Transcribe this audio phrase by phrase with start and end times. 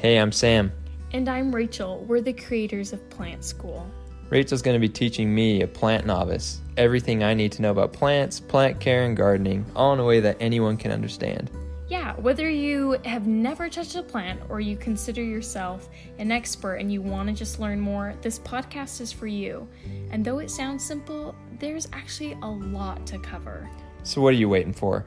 [0.00, 0.72] Hey, I'm Sam.
[1.12, 2.02] And I'm Rachel.
[2.08, 3.86] We're the creators of Plant School.
[4.30, 7.92] Rachel's going to be teaching me, a plant novice, everything I need to know about
[7.92, 11.50] plants, plant care, and gardening, all in a way that anyone can understand.
[11.86, 16.90] Yeah, whether you have never touched a plant or you consider yourself an expert and
[16.90, 19.68] you want to just learn more, this podcast is for you.
[20.12, 23.68] And though it sounds simple, there's actually a lot to cover.
[24.04, 25.04] So, what are you waiting for?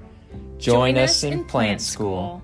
[0.59, 2.43] Join, Join us, in, in Plant School.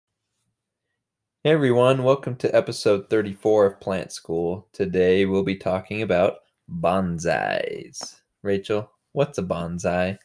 [1.43, 4.67] Hey everyone, welcome to episode 34 of Plant School.
[4.73, 6.35] Today we'll be talking about
[6.69, 8.19] bonsais.
[8.43, 10.19] Rachel, what's a bonsai?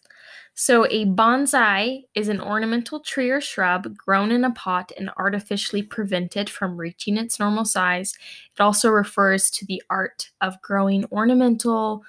[0.53, 5.81] So, a bonsai is an ornamental tree or shrub grown in a pot and artificially
[5.83, 8.13] prevented from reaching its normal size.
[8.55, 12.05] It also refers to the art of growing ornamental,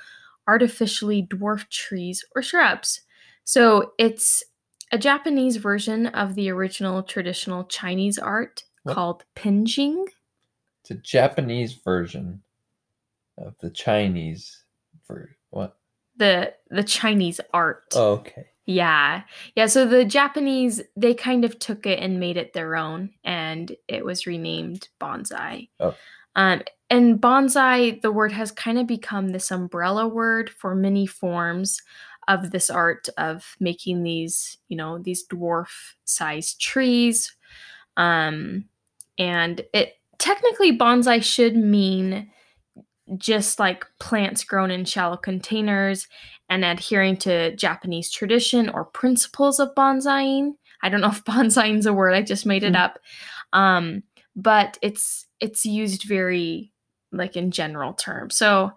[0.49, 3.03] artificially dwarfed trees or shrubs.
[3.45, 4.44] So, it's
[4.92, 8.95] a Japanese version of the original traditional Chinese art what?
[8.95, 10.05] called penjing.
[10.81, 12.42] It's a Japanese version
[13.37, 14.64] of the Chinese
[15.05, 15.77] for what?
[16.17, 17.93] The the Chinese art.
[17.95, 18.48] Oh, okay.
[18.65, 19.21] Yeah.
[19.55, 23.75] Yeah, so the Japanese they kind of took it and made it their own and
[23.87, 25.69] it was renamed bonsai.
[25.80, 25.95] Oh.
[26.36, 31.81] Um and bonsai the word has kind of become this umbrella word for many forms
[32.27, 37.36] of this art of making these, you know, these dwarf sized trees
[37.95, 38.65] um
[39.17, 42.30] and it technically bonsai should mean
[43.16, 46.08] just like plants grown in shallow containers
[46.50, 50.54] and adhering to Japanese tradition or principles of bonsaiing.
[50.82, 52.80] I don't know if bonsaiing is a word, I just made it mm.
[52.80, 53.00] up.
[53.54, 54.04] Um,
[54.36, 56.72] but it's it's used very
[57.11, 58.36] like in general terms.
[58.36, 58.72] So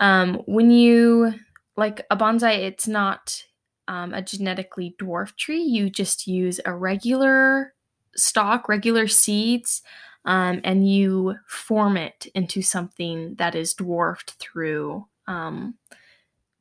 [0.00, 1.34] um, when you
[1.76, 3.42] like a bonsai, it's not
[3.88, 5.62] um, a genetically dwarf tree.
[5.62, 7.74] You just use a regular
[8.16, 9.82] stock, regular seeds,
[10.24, 15.74] um, and you form it into something that is dwarfed through um,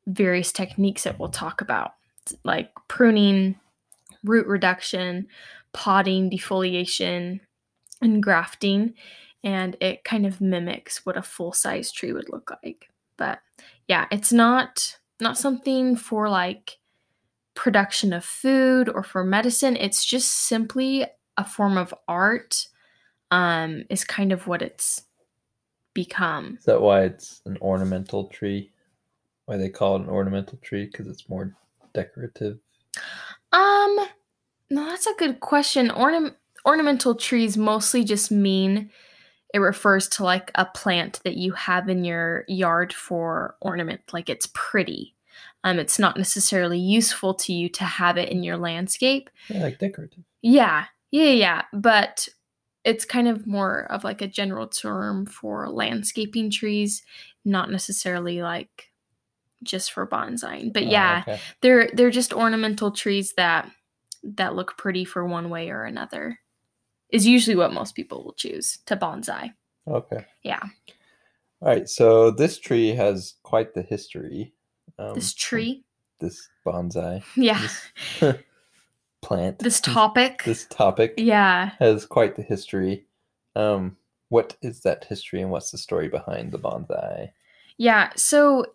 [0.07, 1.93] various techniques that we'll talk about,
[2.43, 3.59] like pruning,
[4.23, 5.27] root reduction,
[5.73, 7.39] potting, defoliation,
[8.01, 8.93] and grafting.
[9.43, 12.89] And it kind of mimics what a full size tree would look like.
[13.17, 13.39] But
[13.87, 16.77] yeah, it's not not something for like
[17.55, 19.77] production of food or for medicine.
[19.77, 21.05] It's just simply
[21.37, 22.67] a form of art
[23.31, 25.03] um, is kind of what it's
[25.93, 26.57] become.
[26.59, 28.71] Is that why it's an ornamental tree?
[29.45, 30.85] Why they call it an ornamental tree?
[30.85, 31.55] Because it's more
[31.93, 32.59] decorative.
[33.51, 34.07] Um,
[34.69, 35.91] no, that's a good question.
[35.91, 36.35] Ornament
[36.65, 38.89] ornamental trees mostly just mean
[39.53, 44.29] it refers to like a plant that you have in your yard for ornament, like
[44.29, 45.15] it's pretty.
[45.63, 49.29] Um, it's not necessarily useful to you to have it in your landscape.
[49.49, 50.23] Yeah, like decorative.
[50.41, 50.85] Yeah,
[51.15, 52.27] yeah, yeah, but
[52.83, 57.03] it's kind of more of like a general term for landscaping trees,
[57.45, 58.91] not necessarily like
[59.63, 60.73] just for bonsai.
[60.73, 61.39] But oh, yeah, okay.
[61.61, 63.71] they're they're just ornamental trees that
[64.23, 66.39] that look pretty for one way or another.
[67.09, 69.53] Is usually what most people will choose to bonsai.
[69.87, 70.25] Okay.
[70.43, 70.63] Yeah.
[71.61, 71.87] All right.
[71.87, 74.53] So this tree has quite the history.
[74.99, 75.85] Um, this tree.
[76.19, 77.23] This bonsai.
[77.37, 77.61] Yeah.
[78.19, 78.35] This
[79.25, 79.59] plant.
[79.59, 80.43] This topic.
[80.43, 81.15] This topic.
[81.17, 81.71] Yeah.
[81.79, 83.07] Has quite the history.
[83.55, 83.97] Um,
[84.29, 87.31] what is that history and what's the story behind the bonsai?
[87.77, 88.67] Yeah, so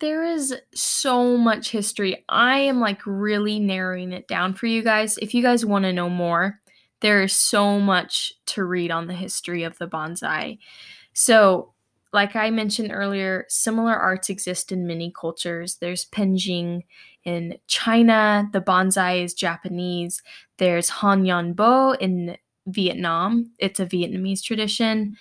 [0.00, 2.24] there is so much history.
[2.28, 5.18] I am like really narrowing it down for you guys.
[5.18, 6.60] If you guys want to know more,
[7.00, 10.58] there is so much to read on the history of the bonsai.
[11.12, 11.72] So,
[12.12, 15.76] like I mentioned earlier, similar arts exist in many cultures.
[15.76, 16.84] There's penjing
[17.28, 20.22] in China, the bonsai is Japanese.
[20.56, 23.52] There's Hon Non Bo in Vietnam.
[23.58, 25.14] It's a Vietnamese tradition.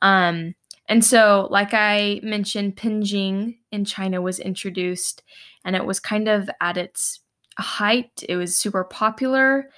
[0.00, 0.54] Um,
[0.88, 5.22] and so, like I mentioned, penjing in China was introduced
[5.62, 7.20] and it was kind of at its
[7.58, 8.24] height.
[8.26, 9.68] It was super popular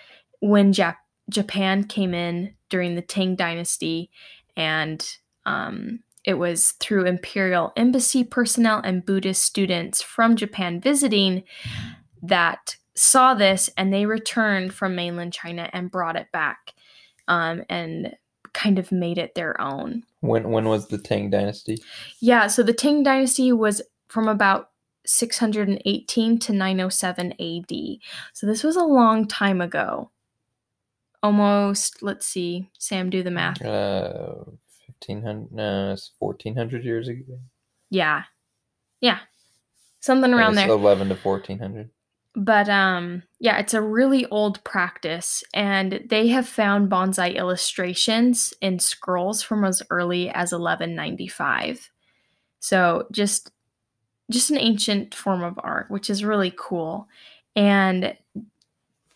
[0.41, 0.97] when Jap-
[1.29, 4.09] Japan came in during the Tang Dynasty
[4.57, 5.05] and
[5.47, 11.43] um, it was through imperial embassy personnel and Buddhist students from Japan visiting
[12.23, 16.75] that saw this and they returned from mainland China and brought it back
[17.29, 18.15] um, and
[18.53, 20.05] kind of made it their own.
[20.21, 21.79] When when was the Tang dynasty?
[22.21, 24.71] Yeah, so the Tang dynasty was from about
[25.07, 27.99] 618 to 907 AD.
[28.33, 30.11] So this was a long time ago.
[31.23, 33.63] Almost, let's see, Sam, do the math.
[33.63, 34.35] Uh,
[35.07, 37.39] 1500 no it's 1400 years ago
[37.91, 38.25] Yeah.
[39.01, 39.19] Yeah.
[40.01, 40.69] Something around there.
[40.69, 41.91] 11 to 1400
[42.35, 48.79] But um yeah, it's a really old practice and they have found bonsai illustrations in
[48.79, 51.91] scrolls from as early as 1195.
[52.61, 53.51] So just
[54.31, 57.07] just an ancient form of art, which is really cool.
[57.55, 58.17] And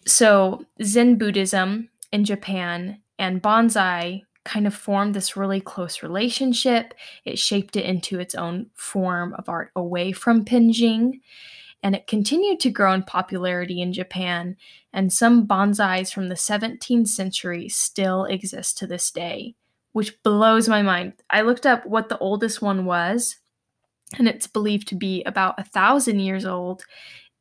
[0.07, 6.95] so Zen Buddhism in Japan and bonsai kind of formed this really close relationship.
[7.27, 11.21] It shaped it into its own form of art away from Penjing.
[11.83, 14.57] and it continued to grow in popularity in Japan,
[14.93, 19.55] and some bonsais from the 17th century still exist to this day,
[19.93, 21.13] which blows my mind.
[21.31, 23.37] I looked up what the oldest one was,
[24.19, 26.83] and it's believed to be about a thousand years old,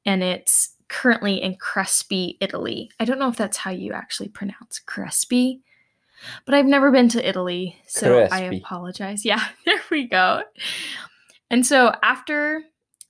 [0.05, 2.91] and it's currently in Crespi, Italy.
[2.99, 5.61] I don't know if that's how you actually pronounce Crespi,
[6.45, 9.25] but I've never been to Italy, so I apologize.
[9.25, 10.43] Yeah, there we go.
[11.49, 12.61] And so after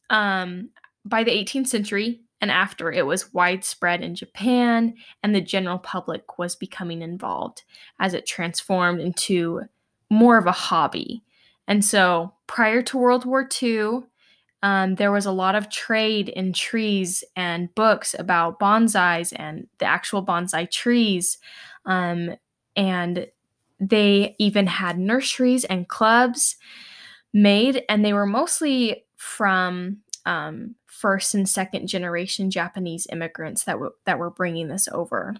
[0.09, 0.69] um
[1.03, 6.37] by the 18th century and after it was widespread in Japan and the general public
[6.37, 7.63] was becoming involved
[7.99, 9.61] as it transformed into
[10.09, 11.23] more of a hobby.
[11.67, 14.01] And so prior to World War II,
[14.61, 19.85] um, there was a lot of trade in trees and books about bonsais and the
[19.85, 21.37] actual bonsai trees.
[21.85, 22.35] Um,
[22.75, 23.27] and
[23.79, 26.55] they even had nurseries and clubs
[27.33, 34.19] made, and they were mostly from um, first and second generation Japanese immigrants that that
[34.19, 35.35] were bringing this over.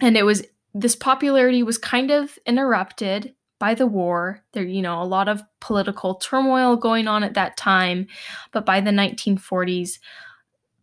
[0.00, 4.42] And it was this popularity was kind of interrupted by the war.
[4.52, 8.06] There, you know, a lot of political turmoil going on at that time,
[8.52, 9.98] but by the 1940s,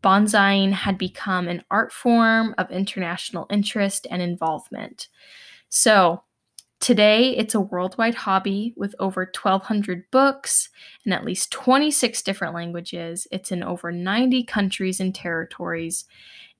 [0.04, 5.08] bonsaiing had become an art form of international interest and involvement.
[5.76, 6.24] So,
[6.80, 10.68] Today, it's a worldwide hobby with over 1,200 books
[11.06, 13.26] in at least 26 different languages.
[13.32, 16.04] It's in over 90 countries and territories,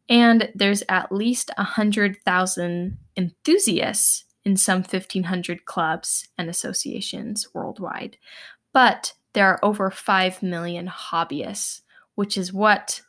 [0.08, 8.16] and there's at least 100,000 enthusiasts in some 1,500 clubs and associations worldwide.
[8.72, 11.82] But there are over 5 million hobbyists,
[12.16, 13.02] which is what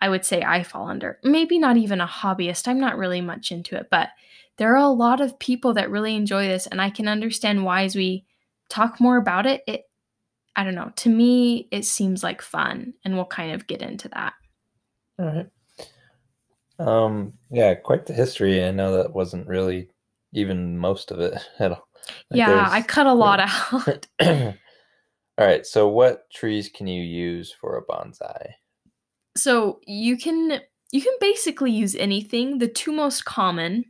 [0.00, 1.20] I would say I fall under.
[1.22, 4.08] Maybe not even a hobbyist, I'm not really much into it, but
[4.60, 7.82] there are a lot of people that really enjoy this and i can understand why
[7.82, 8.24] as we
[8.68, 9.84] talk more about it it
[10.54, 14.08] i don't know to me it seems like fun and we'll kind of get into
[14.10, 14.34] that.
[15.18, 15.50] All right
[16.78, 18.64] um yeah quite the history.
[18.64, 19.88] I know that wasn't really
[20.32, 21.88] even most of it at all.
[22.30, 23.40] Like, yeah i cut a lot
[23.72, 24.06] out.
[25.38, 28.52] All right so what trees can you use for a bonsai?
[29.36, 30.60] So you can
[30.92, 32.58] you can basically use anything.
[32.58, 33.84] The two most common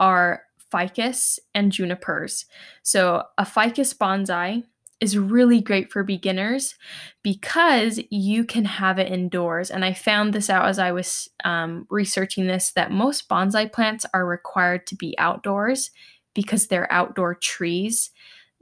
[0.00, 0.42] are
[0.72, 2.46] ficus and junipers
[2.82, 4.64] so a ficus bonsai
[5.00, 6.74] is really great for beginners
[7.22, 11.86] because you can have it indoors and i found this out as i was um,
[11.90, 15.90] researching this that most bonsai plants are required to be outdoors
[16.34, 18.10] because they're outdoor trees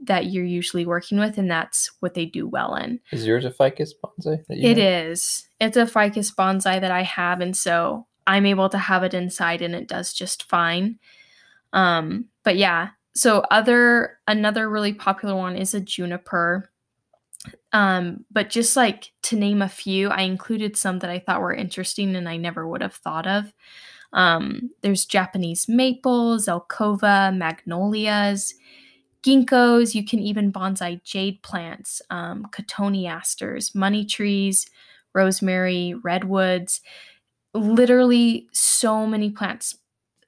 [0.01, 3.51] that you're usually working with and that's what they do well in is yours a
[3.51, 5.45] ficus bonsai that you it is.
[5.59, 9.61] It's a ficus bonsai that I have, and so I'm able to have it inside,
[9.61, 10.99] and it does just fine.
[11.73, 16.71] Um, but yeah, so other another really popular one is a juniper.
[17.71, 21.53] Um, but just like to name a few, I included some that I thought were
[21.53, 23.53] interesting and I never would have thought of.
[24.11, 28.55] Um, there's Japanese maples, zelkova, magnolias,
[29.23, 29.93] ginkgos.
[29.93, 34.65] You can even bonsai jade plants, um, cotoneasters, money trees,
[35.13, 36.81] rosemary, redwoods.
[37.53, 39.77] Literally, so many plants.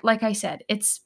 [0.03, 1.01] Like I said, it's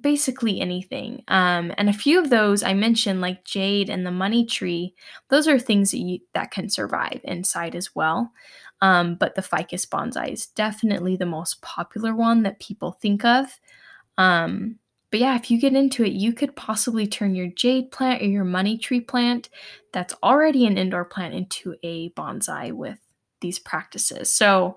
[0.00, 1.22] basically anything.
[1.28, 4.94] Um, and a few of those I mentioned, like jade and the money tree,
[5.28, 8.32] those are things that, you, that can survive inside as well.
[8.80, 13.60] Um, but the ficus bonsai is definitely the most popular one that people think of.
[14.18, 14.78] Um,
[15.10, 18.26] but yeah, if you get into it, you could possibly turn your jade plant or
[18.26, 19.50] your money tree plant
[19.92, 22.98] that's already an indoor plant into a bonsai with
[23.42, 24.32] these practices.
[24.32, 24.76] So,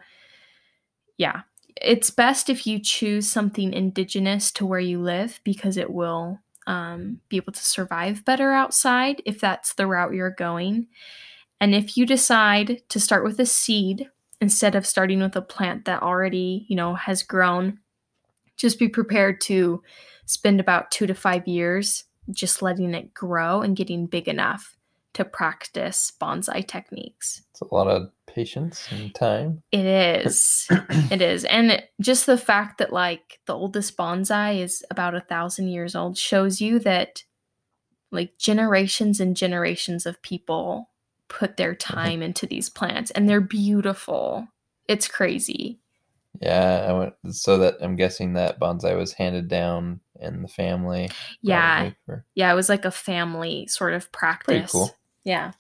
[1.18, 1.42] yeah,
[1.82, 7.20] it's best if you choose something indigenous to where you live because it will um,
[7.30, 10.88] be able to survive better outside if that's the route you're going.
[11.60, 14.10] And if you decide to start with a seed
[14.42, 17.80] instead of starting with a plant that already, you know, has grown,
[18.58, 19.82] just be prepared to
[20.26, 24.76] spend about two to five years just letting it grow and getting big enough
[25.14, 27.44] to practice bonsai techniques.
[27.52, 29.64] It's a lot of patience and time.
[29.72, 30.68] It is.
[31.10, 31.46] it is.
[31.46, 36.18] And just the fact that like the oldest bonsai is about a thousand years old
[36.18, 37.24] shows you that
[38.12, 40.90] like generations and generations of people
[41.30, 44.48] put their time into these plants and they're beautiful.
[44.88, 45.80] It's crazy.
[46.42, 51.10] Yeah, I went so that I'm guessing that bonsai was handed down in the family.
[51.42, 51.92] Yeah.
[52.06, 54.46] for- Yeah, it was like a family sort of practice.
[54.54, 54.94] Pretty cool.
[55.24, 55.54] Yeah.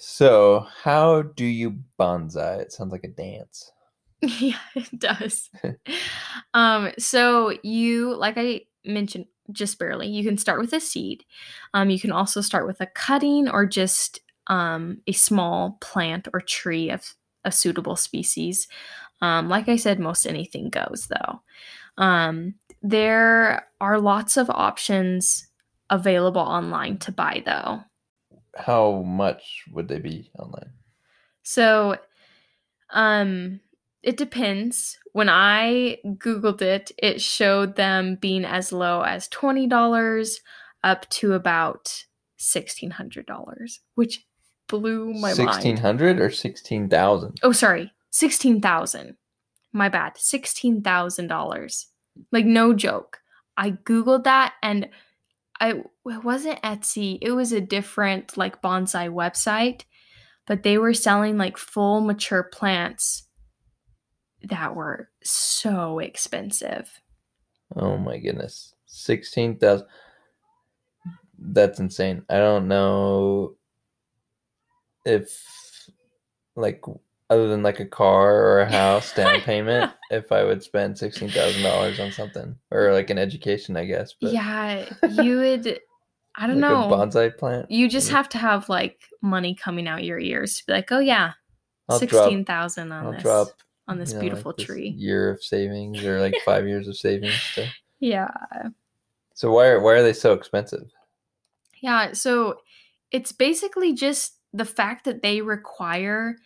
[0.00, 2.60] So, how do you bonsai?
[2.60, 3.72] It sounds like a dance.
[4.20, 5.50] yeah, it does.
[6.54, 11.24] um, so you, like I mentioned just barely, you can start with a seed.
[11.74, 16.40] Um, you can also start with a cutting or just um, a small plant or
[16.42, 17.14] tree of
[17.44, 18.68] a suitable species.
[19.20, 21.42] Um, like I said, most anything goes though.
[22.00, 25.48] Um, there are lots of options
[25.90, 27.80] available online to buy though.
[28.58, 30.70] How much would they be online?
[31.42, 31.96] So,
[32.90, 33.60] um,
[34.02, 34.98] it depends.
[35.12, 40.34] When I Googled it, it showed them being as low as $20
[40.84, 42.04] up to about
[42.38, 44.24] $1,600, which
[44.68, 45.78] blew my Sixteen mind.
[45.80, 47.38] hundred or sixteen thousand?
[47.42, 49.16] Oh, sorry, 16000
[49.72, 50.14] My bad.
[50.16, 51.84] $16,000.
[52.32, 53.20] Like, no joke.
[53.56, 54.88] I Googled that and
[55.60, 55.70] I
[56.06, 57.18] it wasn't Etsy.
[57.20, 59.82] It was a different like bonsai website,
[60.46, 63.24] but they were selling like full mature plants
[64.42, 67.00] that were so expensive.
[67.74, 69.86] Oh my goodness, sixteen thousand.
[71.40, 72.24] That's insane.
[72.28, 73.54] I don't know
[75.06, 75.88] if,
[76.56, 76.82] like,
[77.30, 81.30] other than like a car or a house down payment, if I would spend sixteen
[81.30, 84.14] thousand dollars on something or like an education, I guess.
[84.20, 84.88] But yeah,
[85.22, 85.80] you would
[86.36, 86.84] I don't like know.
[86.84, 87.70] a bonsai plant.
[87.70, 91.00] you just have to have like money coming out your ears to be like, "Oh
[91.00, 91.32] yeah,
[91.88, 93.48] I'll drop- 16,000 on I'll this drop
[93.86, 96.88] on this you know, like beautiful this tree." year of savings or like five years
[96.88, 97.38] of savings.
[97.54, 97.66] To...
[98.00, 98.28] Yeah.
[99.34, 100.90] So why are why are they so expensive?
[101.82, 102.60] Yeah, so
[103.10, 106.36] it's basically just the fact that they require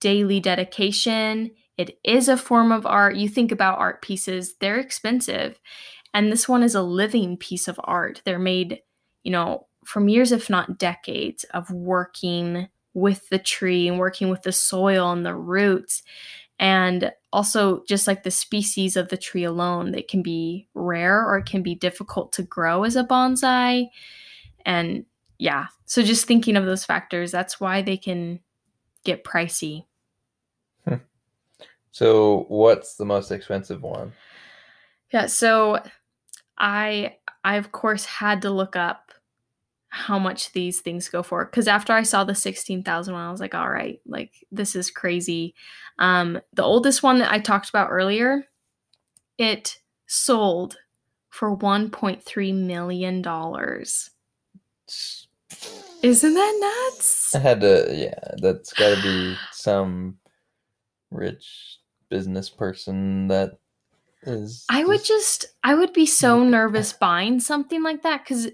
[0.00, 1.50] daily dedication.
[1.76, 3.16] It is a form of art.
[3.16, 5.60] You think about art pieces, they're expensive.
[6.12, 8.22] And this one is a living piece of art.
[8.24, 8.80] They're made,
[9.22, 14.42] you know, from years, if not decades, of working with the tree and working with
[14.42, 16.02] the soil and the roots.
[16.58, 21.38] And also, just like the species of the tree alone, they can be rare or
[21.38, 23.86] it can be difficult to grow as a bonsai.
[24.66, 25.06] And
[25.38, 28.40] yeah, so just thinking of those factors, that's why they can
[29.04, 29.84] get pricey.
[31.92, 34.12] So what's the most expensive one?
[35.12, 35.82] Yeah, so
[36.58, 39.12] I I of course had to look up
[39.88, 43.40] how much these things go for cuz after I saw the 16,000 one I was
[43.40, 45.54] like, all right, like this is crazy.
[45.98, 48.46] Um the oldest one that I talked about earlier,
[49.38, 50.76] it sold
[51.28, 54.10] for 1.3 million dollars.
[56.02, 57.34] Isn't that nuts?
[57.34, 60.18] I had to, yeah, that's got to be some
[61.10, 61.79] rich
[62.10, 63.58] business person that
[64.22, 64.64] is.
[64.68, 68.48] I would just I would be so nervous buying something like that cuz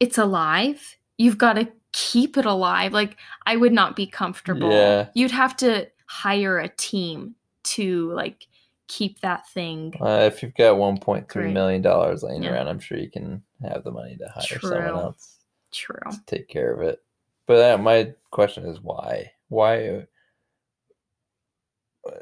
[0.00, 0.96] it's alive.
[1.18, 2.92] You've got to keep it alive.
[2.92, 3.16] Like
[3.46, 4.70] I would not be comfortable.
[4.70, 5.08] Yeah.
[5.14, 8.46] You'd have to hire a team to like
[8.88, 9.92] keep that thing.
[10.00, 12.52] Uh, if you've got 1.3 million dollars laying Yeah.
[12.52, 14.70] around, I'm sure you can have the money to hire True.
[14.70, 15.36] someone else
[15.72, 15.98] True.
[16.10, 17.02] to take care of it.
[17.46, 19.32] But uh, my question is why?
[19.48, 20.06] Why?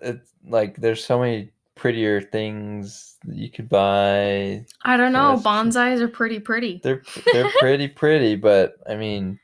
[0.02, 4.64] It's like there's so many prettier things that you could buy.
[4.82, 5.40] I don't know.
[5.44, 6.80] Bonsais are pretty pretty.
[6.82, 7.02] They're
[7.32, 9.38] they're pretty pretty, but I mean,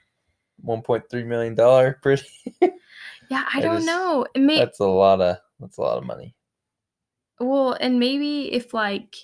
[0.60, 2.24] one point three million dollar pretty.
[2.60, 2.68] Yeah,
[3.32, 4.26] I I don't just- know.
[4.34, 6.34] It may That's a lot of that's a lot of money.
[7.40, 9.16] well, and maybe if like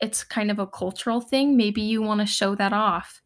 [0.00, 1.56] it's kind of a cultural thing.
[1.56, 3.22] Maybe you want to show that off.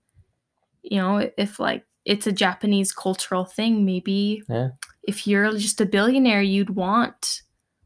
[0.82, 4.70] You know, if like it's a Japanese cultural thing, maybe Yeah.
[5.02, 7.42] if you're just a billionaire, you'd want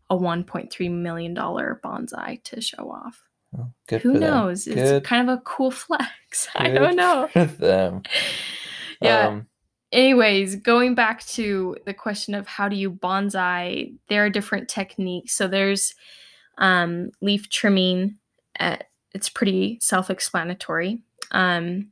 [0.08, 3.20] a 1.3 million dollar bonsai to show off.
[3.50, 4.66] Well, good Who knows?
[4.66, 6.48] It's Good, kind of a cool flex.
[6.54, 7.28] I don't know.
[9.00, 9.26] Yeah.
[9.28, 9.46] Um,
[9.90, 15.32] anyways, going back to the question of how do you bonsai, there are different techniques.
[15.34, 15.94] So there's
[16.58, 18.18] um, leaf trimming.
[18.60, 18.76] Uh,
[19.12, 21.02] it's pretty self-explanatory.
[21.32, 21.90] Um,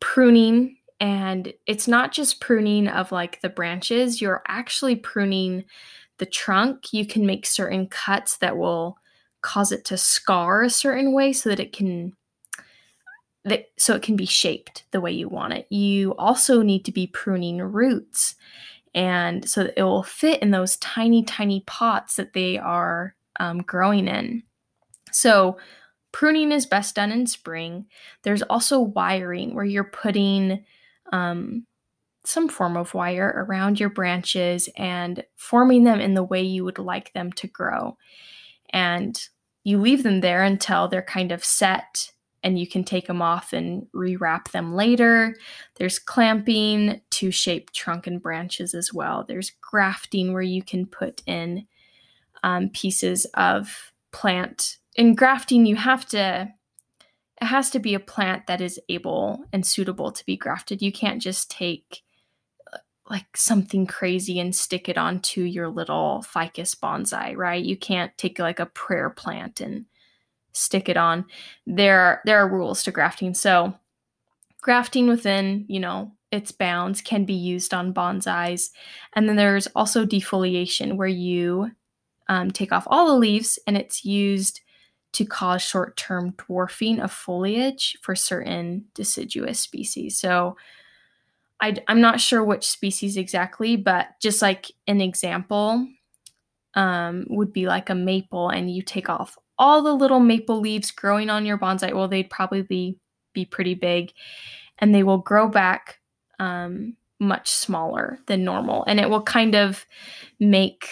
[0.00, 4.20] pruning, and it's not just pruning of like the branches.
[4.20, 5.64] You're actually pruning
[6.18, 6.92] the trunk.
[6.92, 8.98] You can make certain cuts that will
[9.40, 12.12] cause it to scar a certain way so that it can
[13.44, 15.66] that so it can be shaped the way you want it.
[15.70, 18.36] You also need to be pruning roots
[18.94, 23.58] and so that it will fit in those tiny tiny pots that they are um,
[23.58, 24.44] growing in.
[25.10, 25.56] So
[26.12, 27.86] pruning is best done in spring.
[28.22, 30.64] There's also wiring where you're putting
[31.12, 31.66] um,
[32.24, 36.78] some form of wire around your branches and forming them in the way you would
[36.78, 37.96] like them to grow.
[38.70, 39.20] And
[39.64, 42.10] you leave them there until they're kind of set
[42.44, 45.36] and you can take them off and rewrap them later.
[45.76, 49.24] There's clamping to shape trunk and branches as well.
[49.26, 51.66] There's grafting where you can put in
[52.42, 54.78] um, pieces of plant.
[54.96, 56.48] In grafting, you have to,
[57.42, 60.80] it has to be a plant that is able and suitable to be grafted.
[60.80, 62.04] You can't just take
[62.72, 62.78] uh,
[63.10, 67.62] like something crazy and stick it onto your little ficus bonsai, right?
[67.62, 69.86] You can't take like a prayer plant and
[70.52, 71.24] stick it on.
[71.66, 73.34] There there are rules to grafting.
[73.34, 73.74] So
[74.60, 78.70] grafting within, you know, its bounds can be used on bonsais.
[79.14, 81.72] And then there's also defoliation where you
[82.28, 84.60] um, take off all the leaves and it's used
[85.12, 90.16] to cause short-term dwarfing of foliage for certain deciduous species.
[90.16, 90.56] So
[91.60, 95.86] I, I'm not sure which species exactly, but just like an example
[96.74, 100.90] um, would be like a maple, and you take off all the little maple leaves
[100.90, 101.92] growing on your bonsai.
[101.92, 102.98] Well, they'd probably be,
[103.34, 104.12] be pretty big,
[104.78, 106.00] and they will grow back
[106.40, 108.84] um, much smaller than normal.
[108.88, 109.86] And it will kind of
[110.40, 110.88] make,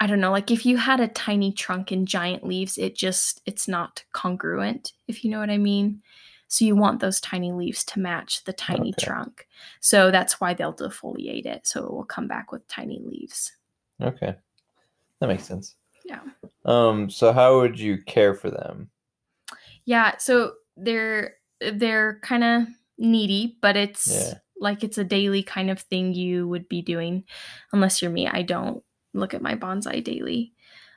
[0.00, 3.40] I don't know, like if you had a tiny trunk and giant leaves, it just,
[3.46, 6.02] it's not congruent, if you know what I mean.
[6.48, 9.02] So you want those tiny leaves to match the tiny Okay.
[9.04, 9.48] trunk.
[9.80, 11.66] So that's why they'll defoliate it.
[11.66, 13.52] So it will come back with tiny leaves.
[14.00, 14.36] okay,
[15.20, 15.76] that makes sense.
[16.04, 16.20] Yeah.
[16.64, 17.10] Um.
[17.10, 18.90] So how would you care for them?
[19.84, 24.38] Yeah, so they're they're kind of needy, but it's Yeah.
[24.58, 27.24] like it's a daily kind of thing you would be doing
[27.72, 28.26] unless you're me.
[28.26, 28.82] I don't
[29.16, 30.52] look at my bonsai daily.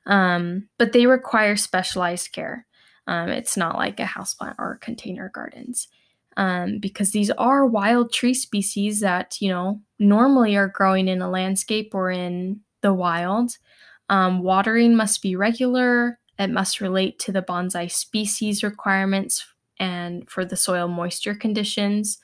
[0.05, 2.65] Um, but they require specialized care.
[3.07, 5.87] Um, it's not like a houseplant or container gardens.
[6.37, 11.29] Um, because these are wild tree species that, you know, normally are growing in a
[11.29, 13.57] landscape or in the wild.
[14.09, 16.19] Um, watering must be regular.
[16.37, 19.45] It must relate to the bonsai species requirements
[19.79, 22.19] and for the soil moisture conditions.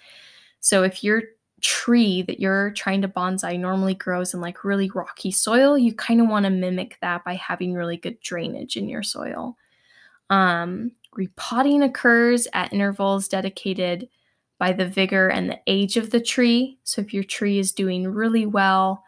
[0.61, 1.23] So if your
[1.65, 6.21] tree that you're trying to bonsai normally grows in like really rocky soil, you kind
[6.21, 9.57] of want to mimic that by having really good drainage in your soil.
[10.29, 14.07] Um, repotting occurs at intervals dedicated
[14.59, 16.77] by the vigor and the age of the tree.
[16.83, 19.03] So if your tree is doing really well,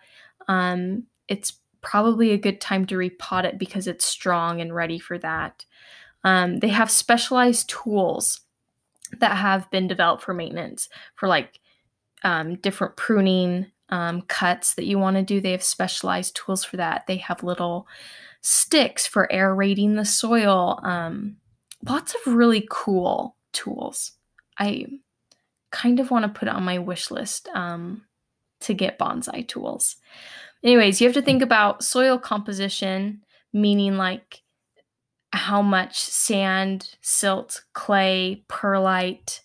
[0.48, 5.20] um, it's probably a good time to repot it because it's strong and ready for
[5.20, 5.63] that.
[6.24, 8.41] Um, they have specialized tools
[9.20, 11.60] that have been developed for maintenance for like
[12.23, 15.39] um, different pruning um, cuts that you want to do.
[15.39, 17.08] They have specialized tools for that.
[17.08, 17.88] They have little
[18.41, 20.80] sticks for aerating the soil.
[20.84, 21.38] Um,
[21.88, 24.13] lots of really cool tools.
[24.58, 24.86] I
[25.71, 28.03] kind of want to put on my wish list um,
[28.62, 29.97] to get bonsai tools.
[30.63, 33.21] Anyways, you have to think about soil composition,
[33.53, 34.41] meaning like
[35.32, 39.41] how much sand, silt, clay, perlite,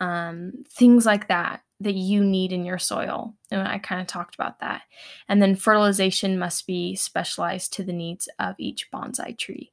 [0.00, 3.34] um, things like that that you need in your soil.
[3.50, 4.82] And I kind of talked about that.
[5.28, 9.72] And then fertilization must be specialized to the needs of each bonsai tree.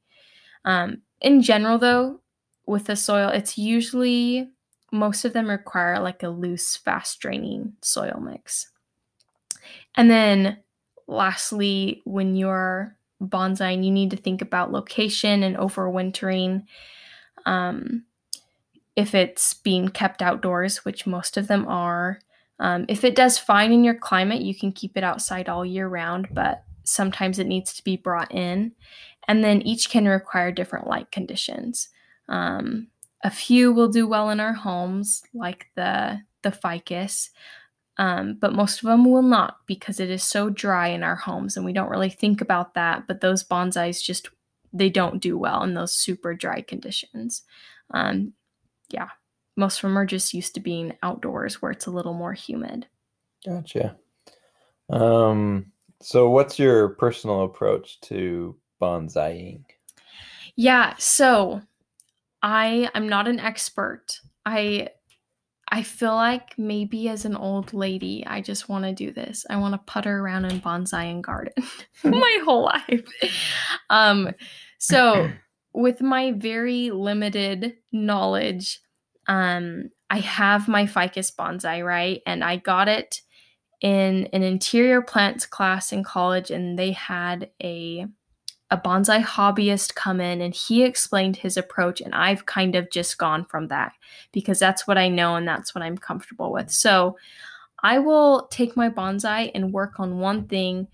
[0.64, 2.20] Um, in general, though,
[2.66, 4.50] with the soil, it's usually
[4.92, 8.70] most of them require like a loose, fast draining soil mix.
[9.96, 10.58] And then
[11.06, 16.64] lastly, when you're bonsai, you need to think about location and overwintering.
[17.46, 18.04] Um,
[18.96, 22.20] if it's being kept outdoors, which most of them are.
[22.60, 25.88] Um, if it does fine in your climate, you can keep it outside all year
[25.88, 28.72] round, but sometimes it needs to be brought in.
[29.26, 31.88] And then each can require different light conditions.
[32.28, 32.88] Um,
[33.22, 37.30] a few will do well in our homes, like the the ficus,
[37.96, 41.56] um, but most of them will not because it is so dry in our homes,
[41.56, 43.06] and we don't really think about that.
[43.06, 44.28] But those bonsais just
[44.72, 47.42] they don't do well in those super dry conditions.
[47.92, 48.34] Um,
[48.94, 49.08] yeah,
[49.56, 52.86] most of them are just used to being outdoors where it's a little more humid.
[53.44, 53.96] Gotcha.
[54.90, 55.66] Um,
[56.00, 59.64] so what's your personal approach to bonsaiing?
[60.56, 61.62] Yeah, so
[62.42, 64.20] I I'm not an expert.
[64.44, 64.88] I
[65.68, 69.46] I feel like maybe as an old lady, I just want to do this.
[69.48, 71.54] I want to putter around in bonsai and garden
[72.04, 73.02] my whole life.
[73.90, 74.30] Um,
[74.78, 75.30] so
[75.74, 78.80] with my very limited knowledge,
[79.26, 82.22] um, I have my ficus bonsai, right?
[82.26, 83.22] And I got it
[83.80, 88.06] in an interior plants class in college, and they had a
[88.70, 93.18] a bonsai hobbyist come in and he explained his approach and I've kind of just
[93.18, 93.92] gone from that
[94.32, 96.70] because that's what I know and that's what I'm comfortable with.
[96.70, 97.16] So
[97.82, 100.88] I will take my bonsai and work on one thing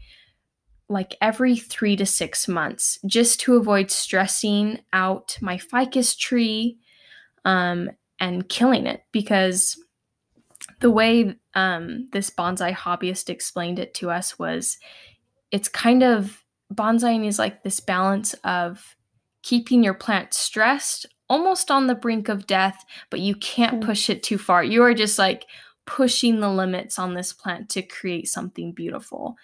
[0.89, 6.77] like every 3 to 6 months just to avoid stressing out my ficus tree
[7.45, 7.89] um,
[8.21, 9.83] and killing it because
[10.81, 14.79] the way um, this bonsai hobbyist explained it to us was
[15.51, 18.97] it's kind of bonsaiing is like this balance of
[19.43, 23.87] keeping your plant stressed, almost on the brink of death, but you can't mm.
[23.87, 24.63] push it too far.
[24.63, 25.47] You are just like
[25.87, 29.37] pushing the limits on this plant to create something beautiful.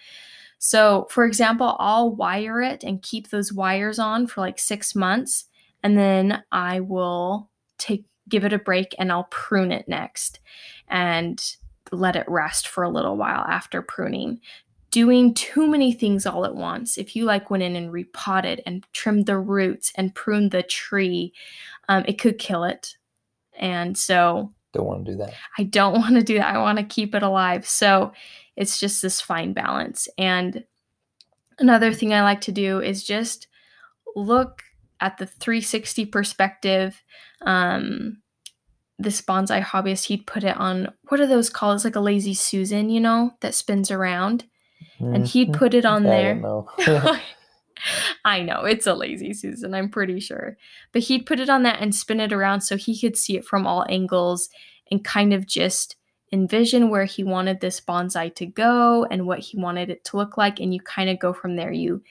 [0.59, 5.45] So, for example, I'll wire it and keep those wires on for like six months,
[5.83, 10.39] and then I will take give it a break and I'll prune it next
[10.87, 11.43] and
[11.91, 14.41] let it rest for a little while after pruning
[14.91, 16.97] doing too many things all at once.
[16.97, 21.33] If you like went in and repotted and trimmed the roots and pruned the tree,
[21.89, 22.95] um, it could kill it.
[23.57, 25.33] And so, don't want to do that.
[25.57, 26.53] I don't want to do that.
[26.53, 27.67] I want to keep it alive.
[27.67, 28.13] So,
[28.55, 30.07] it's just this fine balance.
[30.17, 30.63] And
[31.59, 33.47] another thing I like to do is just
[34.15, 34.63] look
[34.99, 37.03] at the 360 perspective.
[37.41, 38.21] Um,
[38.99, 41.75] this bonsai hobbyist, he'd put it on what are those called?
[41.75, 44.45] It's like a lazy Susan, you know, that spins around
[44.99, 46.35] and he'd put it on there.
[46.35, 46.67] Know.
[48.25, 50.57] I know it's a lazy Susan, I'm pretty sure.
[50.91, 53.45] But he'd put it on that and spin it around so he could see it
[53.45, 54.49] from all angles
[54.91, 55.95] and kind of just
[56.33, 60.37] envision where he wanted this bonsai to go and what he wanted it to look
[60.37, 61.71] like and you kind of go from there.
[61.71, 62.01] You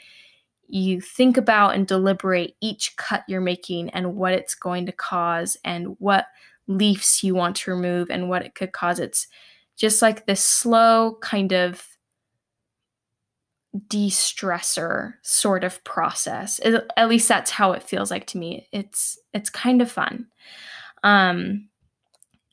[0.68, 5.56] you think about and deliberate each cut you're making and what it's going to cause
[5.64, 6.26] and what
[6.66, 8.98] leaves you want to remove and what it could cause.
[8.98, 9.28] It's
[9.76, 11.86] just like this slow kind of
[13.88, 16.60] de-stressor sort of process.
[16.96, 18.68] At least that's how it feels like to me.
[18.72, 20.26] It's it's kind of fun.
[21.02, 21.68] Um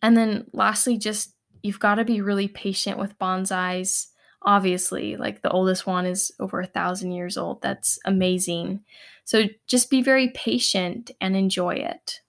[0.02, 4.08] and then lastly just you've got to be really patient with bonsais
[4.46, 7.62] obviously like the oldest one is over a thousand years old.
[7.62, 8.82] That's amazing.
[9.26, 12.22] So just be very patient and enjoy it.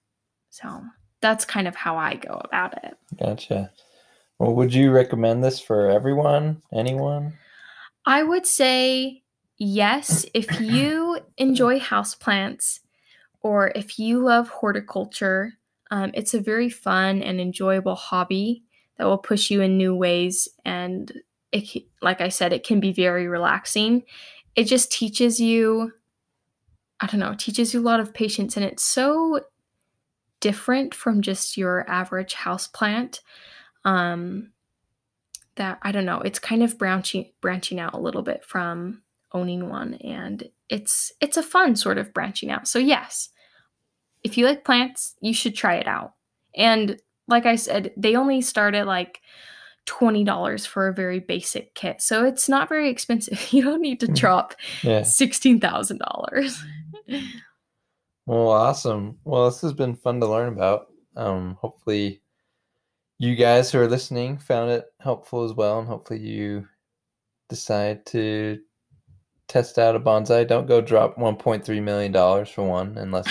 [0.49, 0.83] So
[1.21, 2.97] that's kind of how i go about it.
[3.19, 3.71] Gotcha.
[4.39, 6.61] Well would you recommend this for everyone?
[6.73, 7.33] Anyone?
[8.05, 9.23] I would say
[9.57, 12.79] yes if you enjoy houseplants
[13.41, 15.53] or if you love horticulture.
[15.91, 18.63] Um, it's a very fun and enjoyable hobby
[18.97, 20.47] that will push you in new ways.
[20.65, 21.11] And
[21.55, 24.03] it, like I said, it can be very relaxing.
[24.55, 25.93] It just teaches you,
[26.99, 28.55] I don't know, it teaches you a lot of patience.
[28.55, 29.41] And it's so
[30.39, 33.21] different from just your average houseplant.
[33.83, 34.51] Um,
[35.55, 39.69] that I don't know, it's kind of branching branching out a little bit from owning
[39.69, 42.67] one and it's it's a fun sort of branching out.
[42.67, 43.29] So yes,
[44.23, 46.13] if you like plants, you should try it out.
[46.55, 49.21] And like I said, they only start at like
[49.85, 52.01] $20 for a very basic kit.
[52.01, 53.39] So it's not very expensive.
[53.51, 54.15] You don't need to mm.
[54.15, 55.01] drop yeah.
[55.01, 56.57] $16,000.
[58.25, 59.17] well, awesome.
[59.23, 60.87] Well, this has been fun to learn about.
[61.15, 62.21] Um, hopefully
[63.17, 66.67] you guys who are listening found it helpful as well, and hopefully you
[67.49, 68.59] decide to
[69.47, 70.47] test out a bonsai.
[70.47, 73.27] Don't go drop 1.3 million dollars for one, unless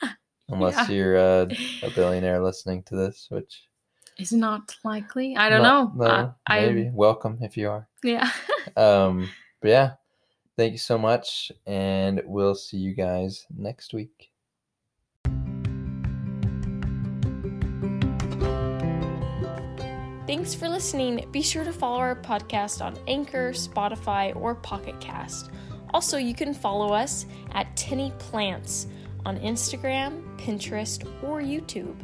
[0.48, 0.94] unless yeah.
[0.94, 1.46] you're uh,
[1.82, 3.64] a billionaire listening to this, which
[4.18, 5.36] is not likely.
[5.36, 6.06] I don't not, know.
[6.06, 6.88] No, maybe.
[6.88, 7.88] I, Welcome if you are.
[8.02, 8.30] Yeah.
[8.76, 9.28] um.
[9.60, 9.90] But yeah,
[10.56, 14.30] thank you so much, and we'll see you guys next week.
[20.26, 21.24] Thanks for listening.
[21.30, 25.50] Be sure to follow our podcast on Anchor, Spotify, or Pocket Cast.
[25.94, 28.88] Also, you can follow us at Tenny Plants
[29.24, 31.94] on Instagram, Pinterest, or YouTube.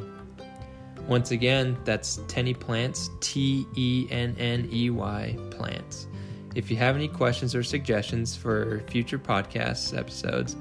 [1.07, 6.07] Once again, that's Tenny Plants, T E N N E Y Plants.
[6.55, 10.55] If you have any questions or suggestions for future podcast episodes,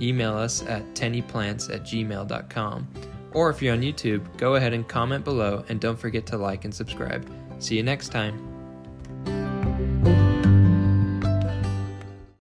[0.00, 2.88] email us at tennyplants at gmail.com.
[3.32, 6.64] Or if you're on YouTube, go ahead and comment below and don't forget to like
[6.64, 7.30] and subscribe.
[7.58, 8.45] See you next time.